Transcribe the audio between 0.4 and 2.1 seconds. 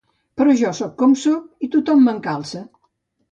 jo sóc com sóc i tothom